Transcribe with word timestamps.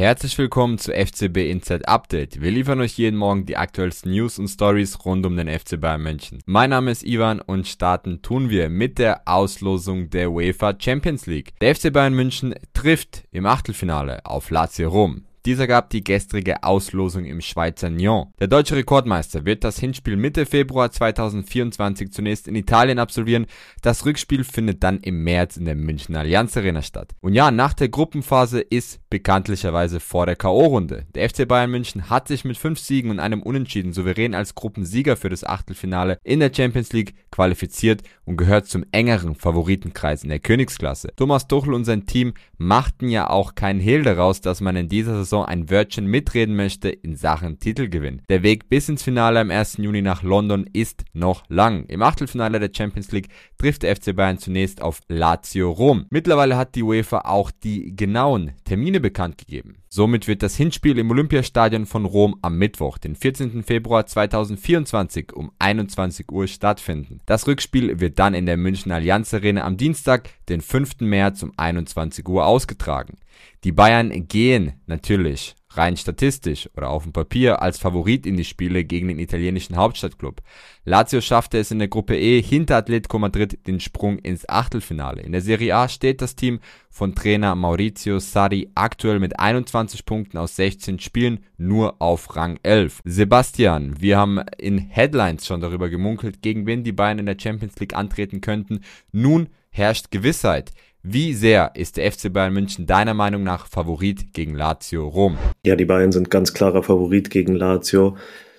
Herzlich 0.00 0.38
willkommen 0.38 0.78
zu 0.78 0.92
FCB 0.92 1.50
Inside 1.50 1.86
Update. 1.86 2.40
Wir 2.40 2.50
liefern 2.50 2.80
euch 2.80 2.96
jeden 2.96 3.18
Morgen 3.18 3.44
die 3.44 3.58
aktuellsten 3.58 4.12
News 4.12 4.38
und 4.38 4.48
Stories 4.48 5.04
rund 5.04 5.26
um 5.26 5.36
den 5.36 5.46
FC 5.46 5.78
Bayern 5.78 6.00
München. 6.00 6.38
Mein 6.46 6.70
Name 6.70 6.90
ist 6.90 7.02
Ivan 7.02 7.38
und 7.38 7.68
starten 7.68 8.22
tun 8.22 8.48
wir 8.48 8.70
mit 8.70 8.98
der 8.98 9.28
Auslosung 9.28 10.08
der 10.08 10.30
UEFA 10.32 10.72
Champions 10.78 11.26
League. 11.26 11.52
Der 11.60 11.76
FC 11.76 11.92
Bayern 11.92 12.14
München 12.14 12.54
trifft 12.72 13.24
im 13.30 13.44
Achtelfinale 13.44 14.24
auf 14.24 14.48
Lazio 14.48 14.88
Rom. 14.88 15.26
Dieser 15.46 15.66
gab 15.66 15.88
die 15.88 16.04
gestrige 16.04 16.62
Auslosung 16.62 17.24
im 17.24 17.40
Schweizer 17.40 17.88
Nyon. 17.88 18.26
Der 18.40 18.46
deutsche 18.46 18.76
Rekordmeister 18.76 19.46
wird 19.46 19.64
das 19.64 19.78
Hinspiel 19.78 20.16
Mitte 20.16 20.44
Februar 20.44 20.90
2024 20.90 22.12
zunächst 22.12 22.46
in 22.46 22.54
Italien 22.54 22.98
absolvieren. 22.98 23.46
Das 23.80 24.04
Rückspiel 24.04 24.44
findet 24.44 24.82
dann 24.82 25.00
im 25.00 25.24
März 25.24 25.56
in 25.56 25.64
der 25.64 25.76
München 25.76 26.14
Allianz 26.14 26.58
Arena 26.58 26.82
statt. 26.82 27.14
Und 27.20 27.32
ja, 27.32 27.50
nach 27.50 27.72
der 27.72 27.88
Gruppenphase 27.88 28.60
ist 28.60 29.00
bekanntlicherweise 29.08 29.98
vor 29.98 30.26
der 30.26 30.36
K.O.-Runde. 30.36 31.06
Der 31.14 31.28
FC 31.30 31.48
Bayern 31.48 31.70
München 31.70 32.10
hat 32.10 32.28
sich 32.28 32.44
mit 32.44 32.58
fünf 32.58 32.78
Siegen 32.78 33.10
und 33.10 33.18
einem 33.18 33.42
Unentschieden 33.42 33.94
souverän 33.94 34.34
als 34.34 34.54
Gruppensieger 34.54 35.16
für 35.16 35.30
das 35.30 35.44
Achtelfinale 35.44 36.18
in 36.22 36.40
der 36.40 36.52
Champions 36.54 36.92
League 36.92 37.14
qualifiziert 37.30 38.02
und 38.26 38.36
gehört 38.36 38.66
zum 38.66 38.84
engeren 38.92 39.34
Favoritenkreis 39.34 40.22
in 40.22 40.28
der 40.28 40.38
Königsklasse. 40.38 41.12
Thomas 41.16 41.48
Tuchel 41.48 41.72
und 41.72 41.86
sein 41.86 42.04
Team 42.04 42.34
machten 42.58 43.08
ja 43.08 43.30
auch 43.30 43.54
keinen 43.54 43.80
Hehl 43.80 44.02
daraus, 44.02 44.42
dass 44.42 44.60
man 44.60 44.76
in 44.76 44.90
dieser 44.90 45.24
Saison 45.30 45.44
ein 45.44 45.70
Wörtchen 45.70 46.06
mitreden 46.06 46.56
möchte 46.56 46.88
in 46.88 47.14
Sachen 47.14 47.60
Titelgewinn. 47.60 48.22
Der 48.28 48.42
Weg 48.42 48.68
bis 48.68 48.88
ins 48.88 49.04
Finale 49.04 49.38
am 49.38 49.52
1. 49.52 49.76
Juni 49.76 50.02
nach 50.02 50.24
London 50.24 50.68
ist 50.72 51.04
noch 51.12 51.44
lang. 51.48 51.84
Im 51.86 52.02
Achtelfinale 52.02 52.58
der 52.58 52.72
Champions 52.76 53.12
League 53.12 53.28
trifft 53.56 53.84
der 53.84 53.94
FC 53.94 54.16
Bayern 54.16 54.38
zunächst 54.38 54.82
auf 54.82 54.98
Lazio 55.06 55.70
Rom. 55.70 56.06
Mittlerweile 56.10 56.56
hat 56.56 56.74
die 56.74 56.82
UEFA 56.82 57.20
auch 57.26 57.52
die 57.52 57.94
genauen 57.94 58.52
Termine 58.64 58.98
bekannt 58.98 59.38
gegeben. 59.38 59.76
Somit 59.88 60.26
wird 60.26 60.42
das 60.42 60.56
Hinspiel 60.56 60.98
im 60.98 61.10
Olympiastadion 61.10 61.86
von 61.86 62.06
Rom 62.06 62.36
am 62.42 62.58
Mittwoch, 62.58 62.98
den 62.98 63.14
14. 63.14 63.62
Februar 63.62 64.06
2024 64.06 65.32
um 65.32 65.52
21 65.60 66.30
Uhr 66.30 66.48
stattfinden. 66.48 67.20
Das 67.26 67.46
Rückspiel 67.46 68.00
wird 68.00 68.18
dann 68.18 68.34
in 68.34 68.46
der 68.46 68.56
München 68.56 68.90
Allianz 68.90 69.32
Arena 69.32 69.64
am 69.64 69.76
Dienstag, 69.76 70.30
den 70.48 70.60
5. 70.60 71.00
März 71.00 71.44
um 71.44 71.52
21 71.56 72.28
Uhr 72.28 72.46
ausgetragen. 72.46 73.16
Die 73.64 73.72
Bayern 73.72 74.26
gehen 74.28 74.72
natürlich 74.86 75.54
rein 75.72 75.96
statistisch 75.96 76.68
oder 76.76 76.90
auf 76.90 77.04
dem 77.04 77.12
Papier 77.12 77.62
als 77.62 77.78
Favorit 77.78 78.26
in 78.26 78.36
die 78.36 78.44
Spiele 78.44 78.84
gegen 78.84 79.08
den 79.08 79.18
italienischen 79.18 79.76
Hauptstadtklub. 79.76 80.42
Lazio 80.84 81.20
schaffte 81.20 81.58
es 81.58 81.70
in 81.70 81.78
der 81.78 81.88
Gruppe 81.88 82.18
E 82.18 82.42
hinter 82.42 82.76
Atletico 82.76 83.18
Madrid 83.18 83.66
den 83.66 83.78
Sprung 83.78 84.18
ins 84.18 84.48
Achtelfinale. 84.48 85.22
In 85.22 85.32
der 85.32 85.40
Serie 85.42 85.76
A 85.76 85.88
steht 85.88 86.22
das 86.22 86.34
Team 86.34 86.60
von 86.88 87.14
Trainer 87.14 87.54
Maurizio 87.54 88.18
Sarri 88.18 88.70
aktuell 88.74 89.20
mit 89.20 89.38
21 89.38 90.04
Punkten 90.04 90.38
aus 90.38 90.56
16 90.56 90.98
Spielen 90.98 91.44
nur 91.56 92.02
auf 92.02 92.34
Rang 92.34 92.58
11. 92.62 93.02
Sebastian, 93.04 94.00
wir 94.00 94.18
haben 94.18 94.40
in 94.58 94.78
Headlines 94.78 95.46
schon 95.46 95.60
darüber 95.60 95.88
gemunkelt, 95.88 96.42
gegen 96.42 96.66
wen 96.66 96.82
die 96.82 96.92
Bayern 96.92 97.20
in 97.20 97.26
der 97.26 97.36
Champions 97.40 97.78
League 97.78 97.94
antreten 97.94 98.40
könnten. 98.40 98.80
Nun 99.12 99.48
herrscht 99.70 100.10
Gewissheit. 100.10 100.72
Wie 101.02 101.32
sehr 101.32 101.72
ist 101.76 101.96
der 101.96 102.12
FC 102.12 102.30
Bayern 102.30 102.52
München 102.52 102.84
deiner 102.84 103.14
Meinung 103.14 103.42
nach 103.42 103.66
Favorit 103.68 104.34
gegen 104.34 104.54
Lazio 104.54 105.08
Rom? 105.08 105.38
Ja, 105.64 105.74
die 105.74 105.86
Bayern 105.86 106.12
sind 106.12 106.28
ganz 106.28 106.52
klarer 106.52 106.82
Favorit 106.82 107.30
gegen 107.30 107.54
Lazio. 107.54 108.18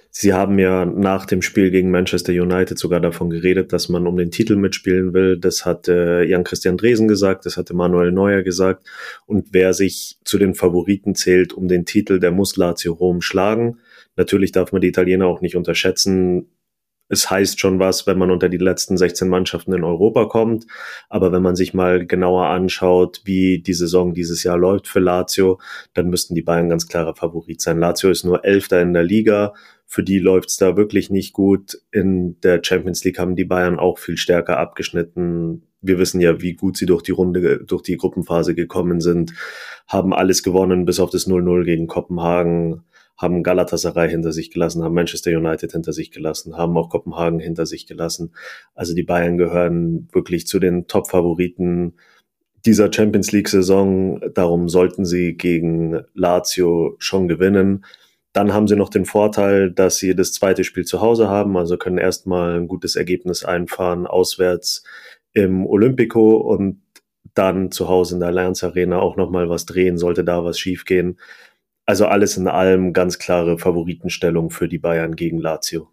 Sie 0.09 0.33
haben 0.33 0.57
ja 0.57 0.83
nach 0.83 1.27
dem 1.27 1.43
Spiel 1.43 1.69
gegen 1.69 1.91
Manchester 1.91 2.33
United 2.33 2.79
sogar 2.79 2.99
davon 2.99 3.29
geredet, 3.29 3.71
dass 3.73 3.89
man 3.89 4.07
um 4.07 4.17
den 4.17 4.31
Titel 4.31 4.55
mitspielen 4.55 5.13
will. 5.13 5.37
Das 5.37 5.65
hat 5.65 5.87
äh, 5.87 6.23
Jan-Christian 6.23 6.77
Dresen 6.77 7.07
gesagt, 7.07 7.45
das 7.45 7.57
hatte 7.57 7.75
Manuel 7.75 8.11
Neuer 8.11 8.41
gesagt. 8.41 8.87
Und 9.27 9.49
wer 9.51 9.73
sich 9.73 10.17
zu 10.25 10.39
den 10.39 10.55
Favoriten 10.55 11.13
zählt 11.13 11.53
um 11.53 11.67
den 11.67 11.85
Titel, 11.85 12.19
der 12.19 12.31
muss 12.31 12.57
Lazio 12.57 12.93
Rom 12.93 13.21
schlagen. 13.21 13.77
Natürlich 14.15 14.51
darf 14.51 14.71
man 14.71 14.81
die 14.81 14.87
Italiener 14.87 15.27
auch 15.27 15.41
nicht 15.41 15.55
unterschätzen 15.55 16.47
es 17.11 17.29
heißt 17.29 17.59
schon 17.59 17.77
was, 17.77 18.07
wenn 18.07 18.17
man 18.17 18.31
unter 18.31 18.47
die 18.47 18.57
letzten 18.57 18.97
16 18.97 19.27
Mannschaften 19.27 19.73
in 19.73 19.83
Europa 19.83 20.25
kommt. 20.25 20.65
Aber 21.09 21.33
wenn 21.33 21.43
man 21.43 21.57
sich 21.57 21.73
mal 21.73 22.05
genauer 22.05 22.45
anschaut, 22.45 23.21
wie 23.25 23.59
die 23.59 23.73
Saison 23.73 24.13
dieses 24.13 24.43
Jahr 24.43 24.57
läuft 24.57 24.87
für 24.87 25.01
Lazio, 25.01 25.59
dann 25.93 26.09
müssten 26.09 26.35
die 26.35 26.41
Bayern 26.41 26.69
ganz 26.69 26.87
klarer 26.87 27.13
Favorit 27.13 27.59
sein. 27.59 27.79
Lazio 27.79 28.09
ist 28.09 28.23
nur 28.23 28.45
Elfter 28.45 28.81
in 28.81 28.93
der 28.93 29.03
Liga. 29.03 29.53
Für 29.87 30.03
die 30.03 30.19
läuft's 30.19 30.55
da 30.55 30.77
wirklich 30.77 31.09
nicht 31.09 31.33
gut. 31.33 31.81
In 31.91 32.39
der 32.39 32.61
Champions 32.63 33.03
League 33.03 33.19
haben 33.19 33.35
die 33.35 33.43
Bayern 33.43 33.77
auch 33.77 33.99
viel 33.99 34.15
stärker 34.15 34.57
abgeschnitten. 34.57 35.63
Wir 35.81 35.99
wissen 35.99 36.21
ja, 36.21 36.41
wie 36.41 36.53
gut 36.53 36.77
sie 36.77 36.85
durch 36.85 37.01
die 37.01 37.11
Runde, 37.11 37.61
durch 37.65 37.81
die 37.81 37.97
Gruppenphase 37.97 38.55
gekommen 38.55 39.01
sind, 39.01 39.33
haben 39.85 40.13
alles 40.13 40.43
gewonnen, 40.43 40.85
bis 40.85 41.01
auf 41.01 41.09
das 41.09 41.27
0-0 41.27 41.65
gegen 41.65 41.87
Kopenhagen 41.87 42.85
haben 43.17 43.43
Galatasaray 43.43 44.09
hinter 44.09 44.31
sich 44.31 44.51
gelassen, 44.51 44.83
haben 44.83 44.95
Manchester 44.95 45.31
United 45.31 45.71
hinter 45.71 45.93
sich 45.93 46.11
gelassen, 46.11 46.57
haben 46.57 46.77
auch 46.77 46.89
Kopenhagen 46.89 47.39
hinter 47.39 47.65
sich 47.65 47.85
gelassen. 47.87 48.33
Also 48.73 48.95
die 48.95 49.03
Bayern 49.03 49.37
gehören 49.37 50.07
wirklich 50.11 50.47
zu 50.47 50.59
den 50.59 50.87
Top-Favoriten 50.87 51.93
dieser 52.65 52.91
Champions 52.91 53.31
League-Saison. 53.31 54.21
Darum 54.33 54.69
sollten 54.69 55.05
sie 55.05 55.35
gegen 55.35 56.01
Lazio 56.13 56.95
schon 56.99 57.27
gewinnen. 57.27 57.85
Dann 58.33 58.53
haben 58.53 58.67
sie 58.67 58.75
noch 58.75 58.89
den 58.89 59.05
Vorteil, 59.05 59.71
dass 59.71 59.97
sie 59.97 60.15
das 60.15 60.33
zweite 60.33 60.63
Spiel 60.63 60.85
zu 60.85 61.01
Hause 61.01 61.27
haben, 61.27 61.57
also 61.57 61.77
können 61.77 61.97
erstmal 61.97 62.59
ein 62.59 62.67
gutes 62.67 62.95
Ergebnis 62.95 63.43
einfahren, 63.43 64.07
auswärts 64.07 64.83
im 65.33 65.65
Olympico 65.65 66.37
und 66.37 66.81
dann 67.33 67.71
zu 67.71 67.87
Hause 67.87 68.15
in 68.15 68.19
der 68.19 68.29
Allianz 68.29 68.63
Arena 68.63 68.99
auch 68.99 69.15
nochmal 69.15 69.49
was 69.49 69.65
drehen, 69.65 69.97
sollte 69.97 70.23
da 70.23 70.43
was 70.43 70.59
schiefgehen. 70.59 71.17
Also 71.85 72.05
alles 72.05 72.37
in 72.37 72.47
allem 72.47 72.93
ganz 72.93 73.19
klare 73.19 73.57
Favoritenstellung 73.57 74.49
für 74.49 74.67
die 74.67 74.77
Bayern 74.77 75.15
gegen 75.15 75.39
Lazio. 75.39 75.89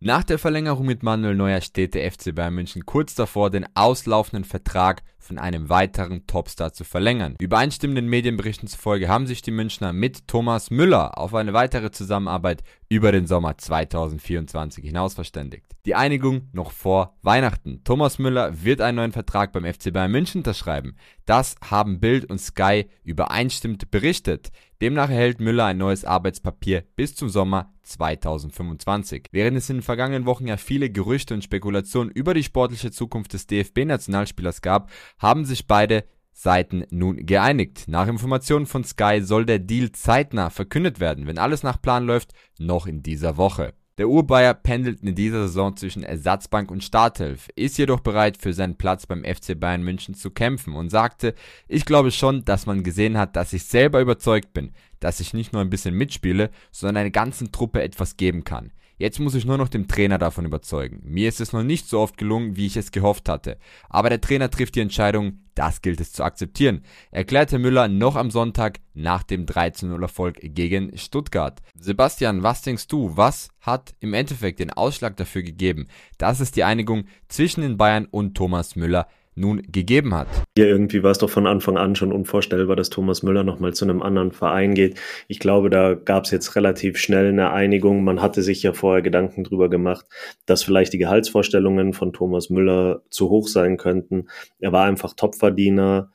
Nach 0.00 0.24
der 0.24 0.38
Verlängerung 0.38 0.86
mit 0.86 1.02
Manuel 1.02 1.36
Neuer 1.36 1.60
steht 1.60 1.94
der 1.94 2.10
FC 2.10 2.34
Bayern 2.34 2.54
München 2.54 2.84
kurz 2.84 3.14
davor, 3.14 3.50
den 3.50 3.66
auslaufenden 3.74 4.44
Vertrag 4.44 5.02
von 5.22 5.38
einem 5.38 5.68
weiteren 5.68 6.26
Topstar 6.26 6.72
zu 6.72 6.84
verlängern. 6.84 7.36
Übereinstimmenden 7.40 8.08
Medienberichten 8.08 8.68
zufolge 8.68 9.08
haben 9.08 9.26
sich 9.26 9.40
die 9.42 9.50
Münchner 9.50 9.92
mit 9.92 10.28
Thomas 10.28 10.70
Müller 10.70 11.16
auf 11.16 11.34
eine 11.34 11.52
weitere 11.52 11.90
Zusammenarbeit 11.90 12.62
über 12.88 13.12
den 13.12 13.26
Sommer 13.26 13.56
2024 13.56 14.84
hinaus 14.84 15.14
verständigt. 15.14 15.72
Die 15.86 15.94
Einigung 15.94 16.48
noch 16.52 16.70
vor 16.70 17.16
Weihnachten. 17.22 17.82
Thomas 17.84 18.18
Müller 18.18 18.62
wird 18.62 18.80
einen 18.80 18.96
neuen 18.96 19.12
Vertrag 19.12 19.52
beim 19.52 19.64
FC 19.64 19.92
Bayern 19.92 20.12
München 20.12 20.40
unterschreiben. 20.40 20.96
Das 21.24 21.56
haben 21.64 21.98
Bild 21.98 22.28
und 22.30 22.38
Sky 22.38 22.86
übereinstimmend 23.02 23.90
berichtet. 23.90 24.50
Demnach 24.82 25.10
erhält 25.10 25.40
Müller 25.40 25.66
ein 25.66 25.78
neues 25.78 26.04
Arbeitspapier 26.04 26.84
bis 26.96 27.14
zum 27.14 27.28
Sommer 27.28 27.72
2025. 27.82 29.28
Während 29.32 29.56
es 29.56 29.70
in 29.70 29.76
den 29.76 29.82
vergangenen 29.82 30.26
Wochen 30.26 30.46
ja 30.46 30.56
viele 30.56 30.90
Gerüchte 30.90 31.34
und 31.34 31.44
Spekulationen 31.44 32.10
über 32.10 32.34
die 32.34 32.42
sportliche 32.42 32.90
Zukunft 32.90 33.32
des 33.32 33.46
DFB-Nationalspielers 33.46 34.60
gab, 34.60 34.90
haben 35.18 35.44
sich 35.44 35.66
beide 35.66 36.04
Seiten 36.32 36.84
nun 36.90 37.26
geeinigt. 37.26 37.84
Nach 37.86 38.08
Informationen 38.08 38.66
von 38.66 38.84
Sky 38.84 39.20
soll 39.22 39.44
der 39.44 39.58
Deal 39.58 39.92
zeitnah 39.92 40.50
verkündet 40.50 40.98
werden, 40.98 41.26
wenn 41.26 41.38
alles 41.38 41.62
nach 41.62 41.80
Plan 41.80 42.04
läuft, 42.06 42.32
noch 42.58 42.86
in 42.86 43.02
dieser 43.02 43.36
Woche. 43.36 43.74
Der 43.98 44.08
Urbayer 44.08 44.54
pendelt 44.54 45.02
in 45.02 45.14
dieser 45.14 45.42
Saison 45.42 45.76
zwischen 45.76 46.02
Ersatzbank 46.02 46.70
und 46.70 46.82
Startelf, 46.82 47.48
ist 47.56 47.76
jedoch 47.76 48.00
bereit 48.00 48.38
für 48.38 48.54
seinen 48.54 48.78
Platz 48.78 49.06
beim 49.06 49.22
FC 49.22 49.58
Bayern 49.58 49.82
München 49.82 50.14
zu 50.14 50.30
kämpfen 50.30 50.74
und 50.74 50.88
sagte, 50.88 51.34
ich 51.68 51.84
glaube 51.84 52.10
schon, 52.10 52.44
dass 52.46 52.64
man 52.64 52.84
gesehen 52.84 53.18
hat, 53.18 53.36
dass 53.36 53.52
ich 53.52 53.64
selber 53.64 54.00
überzeugt 54.00 54.54
bin, 54.54 54.72
dass 54.98 55.20
ich 55.20 55.34
nicht 55.34 55.52
nur 55.52 55.60
ein 55.60 55.68
bisschen 55.70 55.94
mitspiele, 55.94 56.50
sondern 56.70 56.96
einer 56.96 57.10
ganzen 57.10 57.52
Truppe 57.52 57.82
etwas 57.82 58.16
geben 58.16 58.44
kann. 58.44 58.72
Jetzt 59.02 59.18
muss 59.18 59.34
ich 59.34 59.44
nur 59.44 59.58
noch 59.58 59.68
den 59.68 59.88
Trainer 59.88 60.16
davon 60.16 60.44
überzeugen. 60.44 61.00
Mir 61.02 61.28
ist 61.28 61.40
es 61.40 61.52
noch 61.52 61.64
nicht 61.64 61.88
so 61.88 61.98
oft 61.98 62.16
gelungen, 62.16 62.54
wie 62.54 62.66
ich 62.66 62.76
es 62.76 62.92
gehofft 62.92 63.28
hatte. 63.28 63.58
Aber 63.88 64.08
der 64.08 64.20
Trainer 64.20 64.48
trifft 64.48 64.76
die 64.76 64.80
Entscheidung, 64.80 65.40
das 65.56 65.82
gilt 65.82 66.00
es 66.00 66.12
zu 66.12 66.22
akzeptieren, 66.22 66.84
erklärte 67.10 67.58
Müller 67.58 67.88
noch 67.88 68.14
am 68.14 68.30
Sonntag 68.30 68.78
nach 68.94 69.24
dem 69.24 69.44
13-0-Erfolg 69.44 70.38
gegen 70.40 70.96
Stuttgart. 70.96 71.60
Sebastian, 71.74 72.44
was 72.44 72.62
denkst 72.62 72.86
du, 72.86 73.16
was 73.16 73.48
hat 73.60 73.92
im 73.98 74.14
Endeffekt 74.14 74.60
den 74.60 74.70
Ausschlag 74.70 75.16
dafür 75.16 75.42
gegeben, 75.42 75.88
dass 76.16 76.38
es 76.38 76.52
die 76.52 76.62
Einigung 76.62 77.06
zwischen 77.26 77.62
den 77.62 77.76
Bayern 77.76 78.06
und 78.08 78.36
Thomas 78.36 78.76
Müller 78.76 79.08
nun 79.34 79.62
gegeben 79.62 80.14
hat. 80.14 80.28
Ja, 80.58 80.66
irgendwie 80.66 81.02
war 81.02 81.10
es 81.10 81.18
doch 81.18 81.30
von 81.30 81.46
Anfang 81.46 81.78
an 81.78 81.94
schon 81.94 82.12
unvorstellbar, 82.12 82.76
dass 82.76 82.90
Thomas 82.90 83.22
Müller 83.22 83.44
nochmal 83.44 83.72
zu 83.72 83.84
einem 83.84 84.02
anderen 84.02 84.32
Verein 84.32 84.74
geht. 84.74 85.00
Ich 85.26 85.38
glaube, 85.38 85.70
da 85.70 85.94
gab 85.94 86.24
es 86.24 86.30
jetzt 86.30 86.54
relativ 86.54 86.98
schnell 86.98 87.28
eine 87.28 87.50
Einigung. 87.50 88.04
Man 88.04 88.20
hatte 88.20 88.42
sich 88.42 88.62
ja 88.62 88.72
vorher 88.72 89.02
Gedanken 89.02 89.44
drüber 89.44 89.70
gemacht, 89.70 90.06
dass 90.44 90.62
vielleicht 90.62 90.92
die 90.92 90.98
Gehaltsvorstellungen 90.98 91.94
von 91.94 92.12
Thomas 92.12 92.50
Müller 92.50 93.02
zu 93.10 93.30
hoch 93.30 93.48
sein 93.48 93.78
könnten. 93.78 94.28
Er 94.58 94.72
war 94.72 94.84
einfach 94.84 95.14
Topverdiener. 95.14 96.10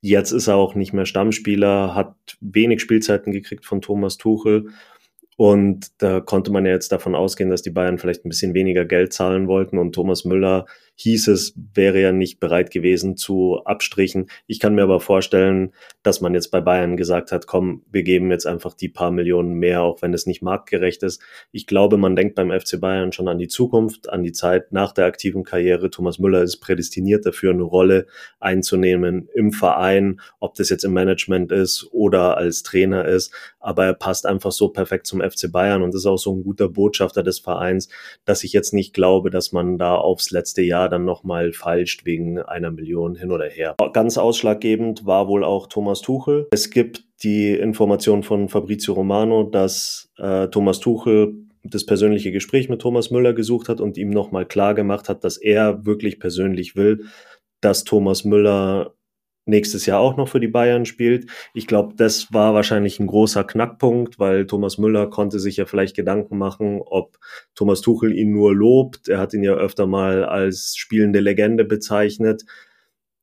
Jetzt 0.00 0.30
ist 0.30 0.46
er 0.46 0.54
auch 0.54 0.76
nicht 0.76 0.92
mehr 0.92 1.06
Stammspieler, 1.06 1.94
hat 1.96 2.14
wenig 2.40 2.80
Spielzeiten 2.80 3.32
gekriegt 3.32 3.66
von 3.66 3.80
Thomas 3.80 4.16
Tuchel. 4.16 4.68
Und 5.36 5.88
da 5.98 6.20
konnte 6.20 6.52
man 6.52 6.66
ja 6.66 6.72
jetzt 6.72 6.92
davon 6.92 7.14
ausgehen, 7.14 7.50
dass 7.50 7.62
die 7.62 7.70
Bayern 7.70 7.98
vielleicht 7.98 8.24
ein 8.24 8.28
bisschen 8.28 8.54
weniger 8.54 8.84
Geld 8.84 9.12
zahlen 9.12 9.48
wollten 9.48 9.78
und 9.78 9.92
Thomas 9.92 10.24
Müller 10.24 10.66
hieß 11.00 11.28
es, 11.28 11.54
wäre 11.74 12.00
er 12.00 12.12
nicht 12.12 12.40
bereit 12.40 12.72
gewesen 12.72 13.16
zu 13.16 13.60
Abstrichen. 13.64 14.28
Ich 14.48 14.58
kann 14.58 14.74
mir 14.74 14.82
aber 14.82 14.98
vorstellen, 14.98 15.72
dass 16.02 16.20
man 16.20 16.34
jetzt 16.34 16.50
bei 16.50 16.60
Bayern 16.60 16.96
gesagt 16.96 17.30
hat, 17.30 17.46
komm, 17.46 17.82
wir 17.90 18.02
geben 18.02 18.32
jetzt 18.32 18.46
einfach 18.46 18.74
die 18.74 18.88
paar 18.88 19.12
Millionen 19.12 19.54
mehr, 19.54 19.82
auch 19.82 20.02
wenn 20.02 20.12
es 20.12 20.26
nicht 20.26 20.42
marktgerecht 20.42 21.04
ist. 21.04 21.22
Ich 21.52 21.68
glaube, 21.68 21.98
man 21.98 22.16
denkt 22.16 22.34
beim 22.34 22.50
FC 22.50 22.80
Bayern 22.80 23.12
schon 23.12 23.28
an 23.28 23.38
die 23.38 23.46
Zukunft, 23.46 24.08
an 24.08 24.24
die 24.24 24.32
Zeit 24.32 24.72
nach 24.72 24.90
der 24.90 25.06
aktiven 25.06 25.44
Karriere. 25.44 25.90
Thomas 25.90 26.18
Müller 26.18 26.42
ist 26.42 26.58
prädestiniert 26.58 27.24
dafür, 27.24 27.52
eine 27.52 27.62
Rolle 27.62 28.06
einzunehmen 28.40 29.28
im 29.34 29.52
Verein, 29.52 30.20
ob 30.40 30.54
das 30.54 30.68
jetzt 30.68 30.84
im 30.84 30.94
Management 30.94 31.52
ist 31.52 31.86
oder 31.92 32.36
als 32.36 32.64
Trainer 32.64 33.04
ist. 33.04 33.32
Aber 33.60 33.84
er 33.84 33.94
passt 33.94 34.26
einfach 34.26 34.50
so 34.50 34.68
perfekt 34.68 35.06
zum 35.06 35.20
FC 35.20 35.52
Bayern 35.52 35.82
und 35.82 35.94
ist 35.94 36.06
auch 36.06 36.16
so 36.16 36.34
ein 36.34 36.42
guter 36.42 36.68
Botschafter 36.68 37.22
des 37.22 37.38
Vereins, 37.38 37.88
dass 38.24 38.42
ich 38.42 38.52
jetzt 38.52 38.74
nicht 38.74 38.94
glaube, 38.94 39.30
dass 39.30 39.52
man 39.52 39.78
da 39.78 39.94
aufs 39.94 40.32
letzte 40.32 40.62
Dann 40.88 41.04
nochmal 41.04 41.52
falscht 41.52 42.04
wegen 42.04 42.38
einer 42.38 42.70
Million 42.70 43.14
hin 43.14 43.32
oder 43.32 43.46
her. 43.46 43.76
Ganz 43.92 44.18
ausschlaggebend 44.18 45.06
war 45.06 45.28
wohl 45.28 45.44
auch 45.44 45.66
Thomas 45.66 46.00
Tuchel. 46.00 46.48
Es 46.50 46.70
gibt 46.70 47.04
die 47.22 47.52
Information 47.52 48.22
von 48.22 48.48
Fabrizio 48.48 48.94
Romano, 48.94 49.44
dass 49.44 50.10
äh, 50.18 50.48
Thomas 50.48 50.80
Tuchel 50.80 51.34
das 51.64 51.84
persönliche 51.84 52.32
Gespräch 52.32 52.68
mit 52.68 52.80
Thomas 52.80 53.10
Müller 53.10 53.32
gesucht 53.32 53.68
hat 53.68 53.80
und 53.80 53.98
ihm 53.98 54.10
nochmal 54.10 54.46
klar 54.46 54.74
gemacht 54.74 55.08
hat, 55.08 55.24
dass 55.24 55.36
er 55.36 55.84
wirklich 55.84 56.20
persönlich 56.20 56.76
will, 56.76 57.04
dass 57.60 57.84
Thomas 57.84 58.24
Müller 58.24 58.94
nächstes 59.48 59.86
Jahr 59.86 60.00
auch 60.00 60.16
noch 60.16 60.28
für 60.28 60.40
die 60.40 60.48
Bayern 60.48 60.84
spielt. 60.84 61.30
Ich 61.54 61.66
glaube, 61.66 61.94
das 61.96 62.32
war 62.32 62.54
wahrscheinlich 62.54 63.00
ein 63.00 63.06
großer 63.06 63.44
Knackpunkt, 63.44 64.18
weil 64.18 64.46
Thomas 64.46 64.78
Müller 64.78 65.08
konnte 65.08 65.40
sich 65.40 65.56
ja 65.56 65.66
vielleicht 65.66 65.96
Gedanken 65.96 66.38
machen, 66.38 66.80
ob 66.84 67.18
Thomas 67.54 67.80
Tuchel 67.80 68.12
ihn 68.14 68.32
nur 68.32 68.54
lobt. 68.54 69.08
Er 69.08 69.18
hat 69.18 69.34
ihn 69.34 69.42
ja 69.42 69.54
öfter 69.54 69.86
mal 69.86 70.24
als 70.24 70.76
spielende 70.76 71.20
Legende 71.20 71.64
bezeichnet. 71.64 72.44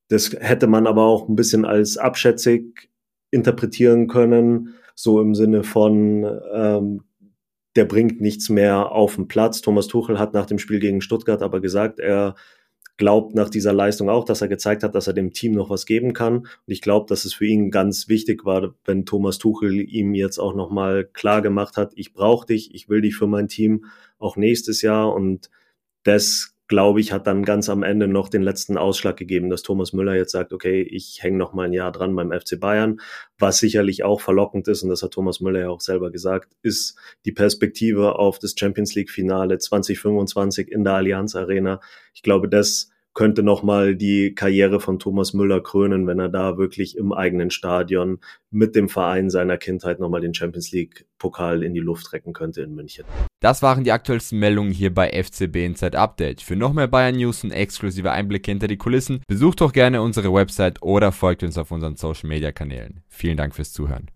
Das 0.10 0.32
hätte 0.34 0.68
man 0.68 0.88
aber 0.88 1.04
auch 1.04 1.30
ein 1.30 1.36
bisschen 1.36 1.66
als 1.66 1.98
abschätzig 1.98 2.90
interpretieren 3.32 4.08
können, 4.08 4.76
so 4.94 5.20
im 5.20 5.36
Sinne 5.36 5.64
von, 5.64 6.26
ähm, 6.54 7.04
der 7.76 7.86
bringt 7.86 8.22
nichts 8.22 8.50
mehr 8.50 8.92
auf 8.92 9.16
den 9.16 9.28
Platz. 9.28 9.62
Thomas 9.62 9.88
Tuchel 9.88 10.20
hat 10.20 10.34
nach 10.34 10.46
dem 10.46 10.60
Spiel 10.60 10.80
gegen 10.80 11.02
Stuttgart 11.02 11.42
aber 11.42 11.60
gesagt, 11.60 12.00
er 12.00 12.36
glaubt 12.98 13.36
nach 13.36 13.50
dieser 13.50 13.74
Leistung 13.74 14.10
auch, 14.10 14.24
dass 14.24 14.42
er 14.42 14.48
gezeigt 14.48 14.84
hat, 14.84 14.96
dass 14.96 15.08
er 15.08 15.14
dem 15.14 15.34
Team 15.34 15.54
noch 15.54 15.70
was 15.70 15.86
geben 15.86 16.14
kann. 16.14 16.38
Und 16.40 16.50
ich 16.68 16.82
glaube, 16.82 17.08
dass 17.08 17.26
es 17.26 17.34
für 17.34 17.46
ihn 17.46 17.72
ganz 17.72 18.08
wichtig 18.08 18.46
war, 18.46 18.74
wenn 18.86 19.06
Thomas 19.06 19.38
Tuchel 19.38 19.82
ihm 19.82 20.14
jetzt 20.14 20.40
auch 20.40 20.56
nochmal 20.56 21.06
klar 21.06 21.42
gemacht 21.42 21.78
hat, 21.78 21.94
ich 21.96 22.14
brauche 22.14 22.48
dich, 22.48 22.74
ich 22.74 22.88
will 22.90 23.02
dich 23.02 23.16
für 23.16 23.28
mein 23.28 23.48
Team 23.48 23.86
auch 24.18 24.38
nächstes 24.38 24.82
Jahr. 24.82 25.14
Und 25.14 25.50
das 26.04 26.55
glaube 26.68 27.00
ich, 27.00 27.12
hat 27.12 27.28
dann 27.28 27.44
ganz 27.44 27.70
am 27.70 27.84
Ende 27.84 28.08
noch 28.08 28.30
den 28.30 28.42
letzten 28.42 28.78
Ausschlag 28.78 29.18
gegeben, 29.18 29.50
dass 29.50 29.62
Thomas 29.62 29.94
Müller 29.94 30.16
jetzt 30.16 30.32
sagt, 30.32 30.52
okay, 30.54 30.82
ich 30.82 31.22
hänge 31.22 31.38
noch 31.38 31.54
mal 31.54 31.68
ein 31.68 31.74
Jahr 31.74 31.92
dran 31.92 32.16
beim 32.16 32.32
FC 32.32 32.60
Bayern, 32.60 33.00
was 33.38 33.60
sicherlich 33.60 34.04
auch 34.04 34.22
verlockend 34.22 34.68
ist, 34.68 34.84
und 34.84 34.90
das 34.90 35.04
hat 35.04 35.12
Thomas 35.12 35.42
Müller 35.42 35.62
ja 35.62 35.70
auch 35.70 35.82
selber 35.82 36.12
gesagt, 36.12 36.54
ist 36.62 36.98
die 37.26 37.32
Perspektive 37.32 38.18
auf 38.18 38.40
das 38.40 38.56
Champions 38.58 38.96
League 38.96 39.12
Finale 39.12 39.58
2025 39.58 40.72
in 40.72 40.84
der 40.84 40.94
Allianz 40.94 41.36
Arena. 41.36 41.80
Ich 42.14 42.24
glaube, 42.24 42.50
das 42.50 42.90
könnte 43.14 43.44
nochmal 43.44 43.96
die 43.96 44.36
Karriere 44.36 44.80
von 44.80 45.00
Thomas 45.00 45.34
Müller 45.34 45.62
krönen, 45.62 46.06
wenn 46.06 46.20
er 46.20 46.30
da 46.30 46.58
wirklich 46.58 46.98
im 46.98 47.14
eigenen 47.14 47.50
Stadion 47.50 48.20
mit 48.52 48.76
dem 48.76 48.90
Verein 48.90 49.30
seiner 49.30 49.58
Kindheit 49.58 50.00
nochmal 50.00 50.22
den 50.22 50.34
Champions 50.34 50.72
League 50.72 51.06
Pokal 51.18 51.64
in 51.64 51.74
die 51.74 51.80
Luft 51.80 52.12
recken 52.12 52.34
könnte 52.34 52.62
in 52.62 52.76
München. 52.76 53.06
Das 53.46 53.62
waren 53.62 53.84
die 53.84 53.92
aktuellsten 53.92 54.40
Meldungen 54.40 54.72
hier 54.72 54.92
bei 54.92 55.12
FCB 55.12 55.58
Inside 55.58 56.00
Update. 56.00 56.42
Für 56.42 56.56
noch 56.56 56.74
mehr 56.74 56.88
Bayern 56.88 57.16
News 57.16 57.44
und 57.44 57.52
exklusive 57.52 58.12
Einblicke 58.12 58.50
hinter 58.50 58.66
die 58.66 58.76
Kulissen, 58.76 59.22
besucht 59.28 59.62
doch 59.62 59.72
gerne 59.72 60.02
unsere 60.02 60.34
Website 60.34 60.82
oder 60.82 61.12
folgt 61.12 61.44
uns 61.44 61.56
auf 61.60 61.70
unseren 61.70 61.96
Social 61.96 62.28
Media 62.28 62.52
Kanälen. 62.52 63.04
Vielen 63.08 63.38
Dank 63.38 63.54
fürs 63.54 63.72
Zuhören. 63.72 64.10